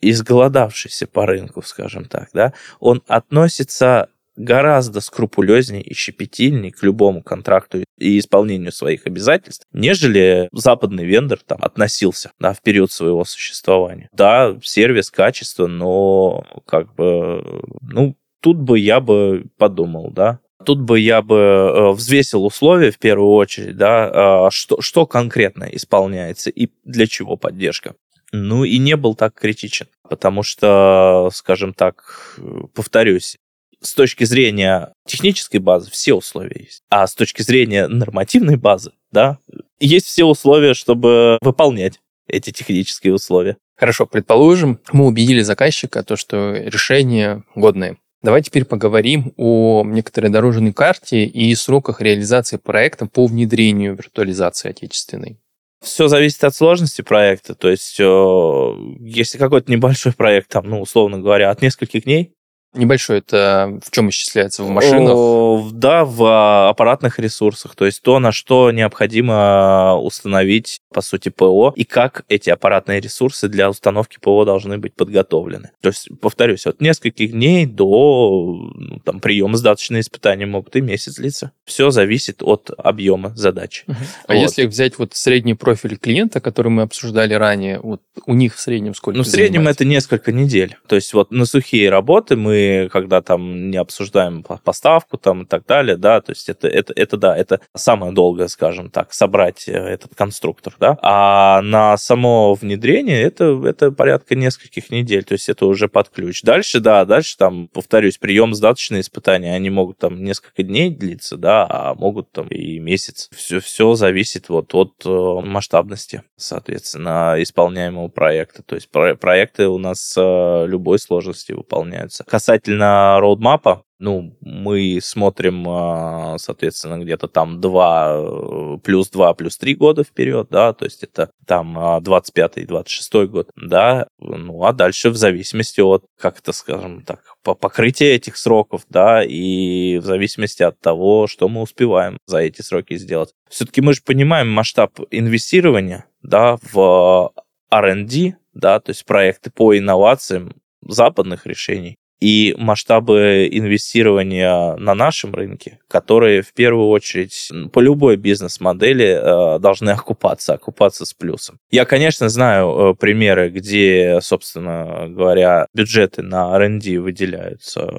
[0.00, 7.84] изголодавшийся по рынку, скажем так, да, он относится гораздо скрупулезнее и щепетильнее к любому контракту
[7.98, 14.08] и исполнению своих обязательств, нежели западный вендор там относился да, в период своего существования.
[14.12, 17.44] Да, сервис, качество, но как бы,
[17.82, 22.98] ну, тут бы я бы подумал, да, Тут бы я бы э, взвесил условия в
[22.98, 27.94] первую очередь, да, а, что, что конкретно исполняется и для чего поддержка.
[28.32, 32.38] Ну и не был так критичен, потому что, скажем так,
[32.74, 33.38] повторюсь,
[33.80, 39.38] с точки зрения технической базы все условия есть, а с точки зрения нормативной базы, да,
[39.80, 43.56] есть все условия, чтобы выполнять эти технические условия.
[43.76, 47.96] Хорошо, предположим, мы убедили заказчика, то, что решение годное.
[48.22, 55.38] Давай теперь поговорим о некоторой дорожной карте и сроках реализации проекта по внедрению виртуализации отечественной.
[55.82, 57.54] Все зависит от сложности проекта.
[57.54, 62.34] То есть, э, если какой-то небольшой проект, там, ну, условно говоря, от нескольких дней,
[62.72, 64.62] Небольшой это в чем исчисляется?
[64.62, 65.12] В машинах?
[65.12, 67.74] О, да, в а, аппаратных ресурсах.
[67.74, 73.48] То есть то, на что необходимо установить, по сути, ПО, и как эти аппаратные ресурсы
[73.48, 75.70] для установки ПО должны быть подготовлены.
[75.80, 81.16] То есть, повторюсь, от нескольких дней до ну, там, приема сдаточные испытания могут и месяц
[81.16, 81.50] длиться.
[81.64, 83.82] Все зависит от объема задач.
[83.88, 83.96] Угу.
[84.28, 84.40] А вот.
[84.40, 88.94] если взять вот средний профиль клиента, который мы обсуждали ранее, вот у них в среднем
[88.94, 89.82] сколько Ну, в среднем занимается?
[89.82, 90.76] это несколько недель.
[90.86, 92.59] То есть вот на сухие работы мы
[92.92, 97.16] когда там не обсуждаем поставку там и так далее, да, то есть это, это, это
[97.16, 103.22] да, это самое долгое, скажем так, собрать э, этот конструктор, да, а на само внедрение
[103.22, 106.42] это, это порядка нескольких недель, то есть это уже под ключ.
[106.42, 111.66] Дальше, да, дальше там, повторюсь, прием сдаточные испытания, они могут там несколько дней длиться, да,
[111.68, 113.28] а могут там и месяц.
[113.34, 115.08] Все, все зависит вот от э,
[115.44, 118.62] масштабности, соответственно, исполняемого проекта.
[118.62, 122.24] То есть проекты у нас э, любой сложности выполняются.
[122.24, 129.56] Касательно касательно роудмапа, ну, мы смотрим, а, соответственно, где-то там 2, э, плюс 2, плюс
[129.56, 135.10] 3 года вперед, да, то есть это там 25 26 год, да, ну, а дальше
[135.10, 140.64] в зависимости от, как это скажем так, по покрытия этих сроков, да, и в зависимости
[140.64, 143.30] от того, что мы успеваем за эти сроки сделать.
[143.48, 147.32] Все-таки мы же понимаем масштаб инвестирования, да, в
[147.70, 155.78] R&D, да, то есть проекты по инновациям западных решений и масштабы инвестирования на нашем рынке,
[155.88, 161.58] которые в первую очередь по любой бизнес-модели э, должны окупаться, окупаться с плюсом.
[161.70, 167.90] Я, конечно, знаю э, примеры, где, собственно говоря, бюджеты на R&D выделяются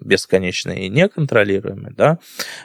[0.00, 2.18] бесконечные и неконтролируемые, да,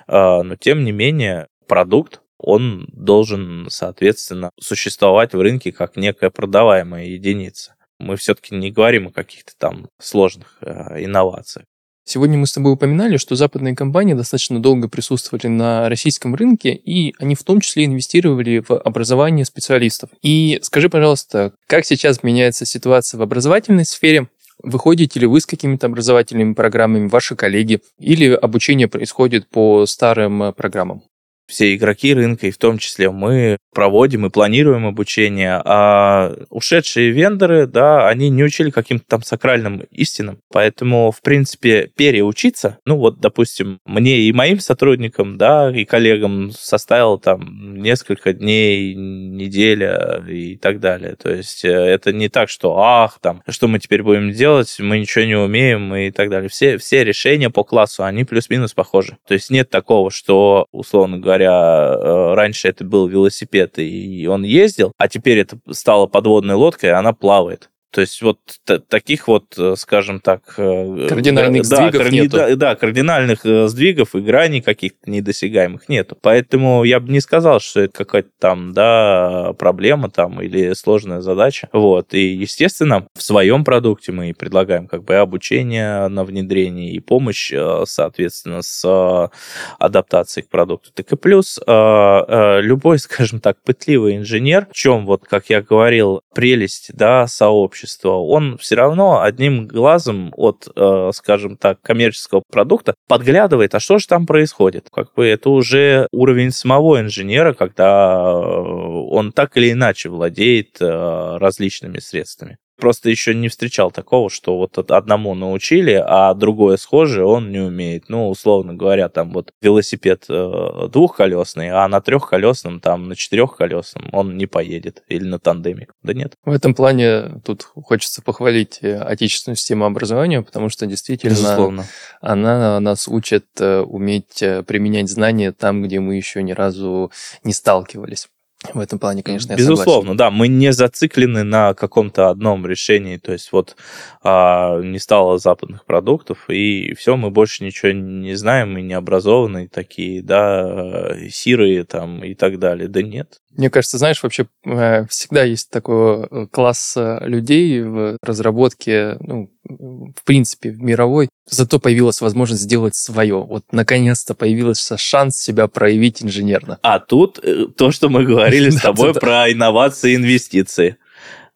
[0.08, 7.06] э, но тем не менее продукт он должен, соответственно, существовать в рынке как некая продаваемая
[7.06, 7.76] единица.
[8.00, 11.66] Мы все-таки не говорим о каких-то там сложных э, инновациях.
[12.06, 17.14] Сегодня мы с тобой упоминали, что западные компании достаточно долго присутствовали на российском рынке, и
[17.20, 20.10] они в том числе инвестировали в образование специалистов.
[20.24, 24.28] И скажи, пожалуйста, как сейчас меняется ситуация в образовательной сфере?
[24.64, 30.54] Выходите ли вы с какими-то образовательными программами, ваши коллеги, или обучение происходит по старым э,
[30.54, 31.04] программам?
[31.50, 37.66] все игроки рынка, и в том числе мы проводим и планируем обучение, а ушедшие вендоры,
[37.66, 43.80] да, они не учили каким-то там сакральным истинам, поэтому, в принципе, переучиться, ну вот, допустим,
[43.86, 51.16] мне и моим сотрудникам, да, и коллегам составило там несколько дней, неделя и так далее,
[51.16, 55.00] то есть э, это не так, что, ах, там, что мы теперь будем делать, мы
[55.00, 56.50] ничего не умеем и так далее.
[56.50, 59.18] Все, все решения по классу, они плюс-минус похожи.
[59.26, 64.94] То есть нет такого, что, условно говоря, э, раньше это был велосипед, и он ездил,
[64.98, 67.70] а теперь это стало подводной лодкой, и она плавает.
[67.92, 68.40] То есть вот
[68.88, 70.54] таких вот, э, скажем так...
[70.58, 72.22] Э, кардинальных да, сдвигов карди...
[72.22, 72.38] нету.
[72.38, 76.16] Да, да, кардинальных э, сдвигов и граней каких-то недосягаемых нету.
[76.22, 81.68] Поэтому я бы не сказал, что это какая-то там, да, проблема там или сложная задача.
[81.74, 82.14] Вот.
[82.14, 87.52] И, естественно, в своем продукте мы предлагаем как бы обучение на внедрение и помощь,
[87.86, 89.32] соответственно, с
[89.80, 90.92] адаптацией к продукту.
[90.94, 96.92] Так и плюс любой, скажем так, пытливый инженер, в чем, вот, как я говорил, прелесть,
[96.94, 103.76] да, сообщества, общества, он все равно одним глазом от, э, скажем так, коммерческого продукта подглядывает,
[103.76, 104.88] а что же там происходит.
[104.92, 111.38] Как бы это уже уровень самого инженера, когда э, он так или иначе владеет э,
[111.38, 112.58] различными средствами.
[112.80, 118.06] Просто еще не встречал такого, что вот одному научили, а другое схожее он не умеет.
[118.08, 124.38] Ну, условно говоря, там вот велосипед э, двухколесный, а на трехколесном, там на четырехколесном он
[124.38, 125.04] не поедет.
[125.08, 125.88] Или на тандеме.
[126.04, 126.34] Да нет.
[126.46, 131.86] В этом плане тут хочется похвалить э, отечественную систему образования, потому что действительно Безусловно.
[132.22, 137.12] она нас учит э, уметь применять знания там, где мы еще ни разу
[137.44, 138.30] не сталкивались.
[138.74, 143.32] В этом плане, конечно, я Безусловно, да, мы не зациклены на каком-то одном решении, то
[143.32, 143.78] есть вот
[144.22, 149.70] а, не стало западных продуктов, и все, мы больше ничего не знаем, мы не образованные
[149.70, 153.40] такие, да, сирые там и так далее, да нет.
[153.60, 159.52] Мне кажется, знаешь, вообще э, всегда есть такой э, класс э, людей в разработке, ну,
[159.66, 161.28] в принципе, в мировой.
[161.46, 163.44] Зато появилась возможность сделать свое.
[163.44, 166.80] Вот, наконец-то появился шанс себя проявить инженерно.
[166.84, 167.42] А тут
[167.76, 170.96] то, что мы говорили с тобой про инновации и инвестиции.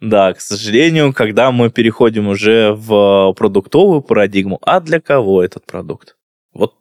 [0.01, 6.17] Да, к сожалению, когда мы переходим уже в продуктовую парадигму, а для кого этот продукт?
[6.53, 6.73] Вот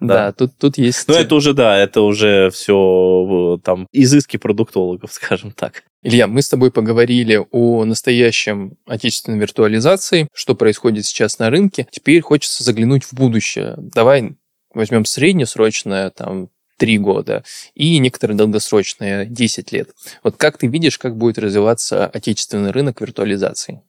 [0.00, 1.08] да, да тут, тут есть...
[1.08, 5.84] Ну, это уже, да, это уже все там изыски продуктологов, скажем так.
[6.02, 11.88] Илья, мы с тобой поговорили о настоящем отечественной виртуализации, что происходит сейчас на рынке.
[11.90, 13.74] Теперь хочется заглянуть в будущее.
[13.78, 14.36] Давай
[14.72, 17.42] возьмем среднесрочное, там, три года,
[17.74, 19.90] и некоторые долгосрочные 10 лет.
[20.22, 23.82] Вот как ты видишь, как будет развиваться отечественный рынок виртуализации?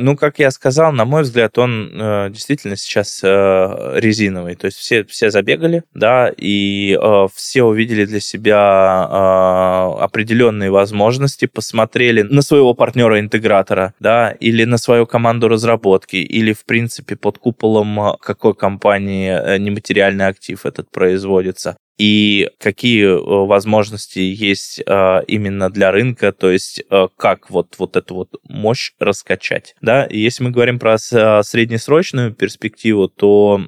[0.00, 4.54] Ну, как я сказал, на мой взгляд, он э, действительно сейчас э, резиновый.
[4.54, 11.46] То есть все, все забегали, да, и э, все увидели для себя э, определенные возможности,
[11.46, 17.98] посмотрели на своего партнера-интегратора, да, или на свою команду разработки, или, в принципе, под куполом
[18.00, 25.68] э, какой компании э, нематериальный актив этот производится и какие э, возможности есть э, именно
[25.68, 29.74] для рынка, то есть э, как вот, вот эту вот мощь раскачать.
[29.82, 30.04] Да?
[30.06, 33.60] И если мы говорим про среднесрочную перспективу, то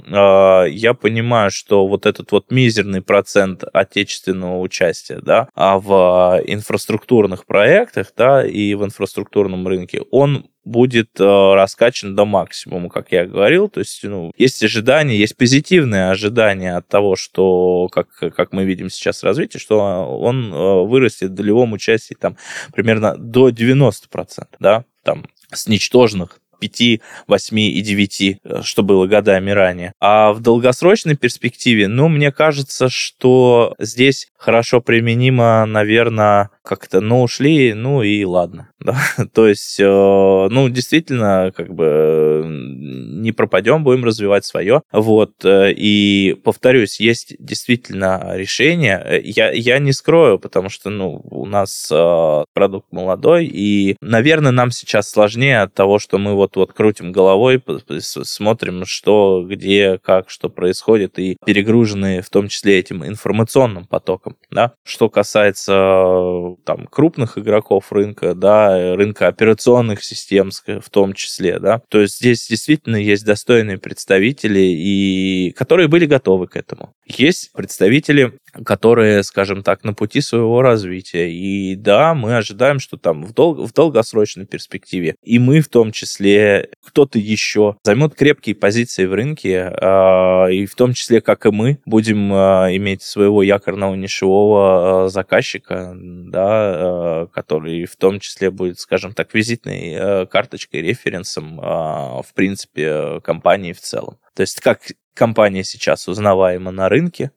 [0.69, 8.13] я понимаю, что вот этот вот мизерный процент отечественного участия да, а в инфраструктурных проектах
[8.17, 13.69] да, и в инфраструктурном рынке, он будет э, раскачан до максимума, как я говорил.
[13.69, 18.91] То есть, ну, есть ожидания, есть позитивные ожидания от того, что, как, как мы видим
[18.91, 19.79] сейчас развитие, что
[20.21, 22.37] он э, вырастет в долевом участии там
[22.73, 29.51] примерно до 90%, да, там, с ничтожных 5, 8 и 9, э, что было годами
[29.51, 29.93] ранее.
[29.99, 37.75] А в долгосрочной перспективе, ну, мне кажется, что здесь хорошо применимо, наверное, как-то, ну, ушли,
[37.75, 38.69] ну и ладно.
[38.81, 38.97] Да?
[39.35, 44.81] То есть, э, ну, действительно, как бы не пропадем, будем развивать свое.
[44.91, 45.33] Вот.
[45.45, 49.21] Э, и повторюсь, есть действительно решение.
[49.23, 54.71] Я, я не скрою, потому что, ну, у нас э, продукт молодой, и, наверное, нам
[54.71, 57.63] сейчас сложнее от того, что мы вот-вот крутим головой,
[58.01, 64.73] смотрим, что, где, как, что происходит, и перегружены в том числе этим информационным потоком, да.
[64.85, 72.01] Что касается там крупных игроков рынка, да, рынка операционных систем в том числе, да, то
[72.01, 76.95] есть здесь действительно есть достойные представители, и которые были готовы к этому.
[77.07, 78.33] Есть представители,
[78.65, 81.33] которые, скажем так, на пути своего развития.
[81.33, 85.93] И да, мы ожидаем, что там в, дол- в долгосрочной перспективе и мы в том
[85.93, 91.51] числе, кто-то еще займут крепкие позиции в рынке, э, и в том числе, как и
[91.51, 98.51] мы, будем э, иметь своего якорного нишевого э, заказчика, да, э, который в том числе
[98.51, 104.19] будет, скажем так, визитной э, карточкой, референсом, э, в принципе, компании в целом.
[104.35, 104.81] То есть как
[105.15, 107.33] компания сейчас узнаваема на рынке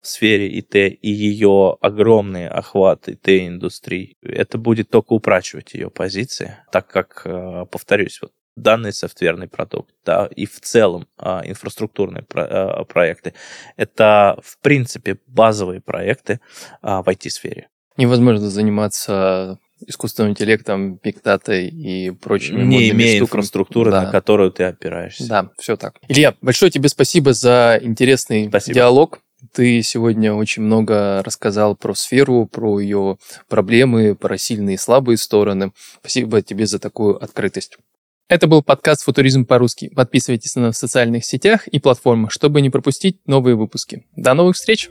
[0.00, 6.86] в сфере ИТ и ее огромный охват ИТ-индустрии, это будет только упрочивать ее позиции, так
[6.86, 7.26] как,
[7.70, 13.34] повторюсь, вот данный софтверный продукт, да, и в целом а, инфраструктурные про, а, проекты,
[13.76, 16.40] это, в принципе, базовые проекты
[16.82, 17.68] а, в IT-сфере.
[17.98, 23.40] Невозможно заниматься искусственным интеллектом, бигдатой и прочими Не имея штуками.
[23.40, 24.02] инфраструктуры, да.
[24.02, 25.28] на которую ты опираешься.
[25.28, 25.96] Да, все так.
[26.08, 28.74] Илья, большое тебе спасибо за интересный спасибо.
[28.74, 29.20] диалог.
[29.52, 33.18] Ты сегодня очень много рассказал про сферу, про ее
[33.48, 35.72] проблемы, про сильные и слабые стороны.
[36.00, 37.78] Спасибо тебе за такую открытость.
[38.28, 39.90] Это был подкаст «Футуризм по-русски».
[39.94, 44.04] Подписывайтесь на нас в социальных сетях и платформах, чтобы не пропустить новые выпуски.
[44.16, 44.90] До новых встреч!